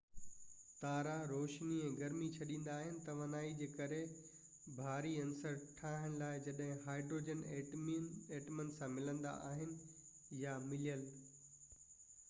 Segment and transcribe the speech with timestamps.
[0.83, 3.99] تارا روشني ۽ گرمي ڇڏيندا آهن توانائي جي ڪري
[4.79, 9.79] ڀاري عنصر ٺاهڻ لاءِ جڏهن هائڊروجن ائٽمن سان ملندا آهن
[10.45, 11.07] يا مليل